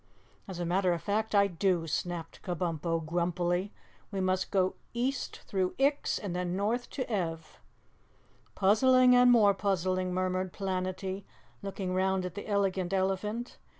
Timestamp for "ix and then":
5.77-6.55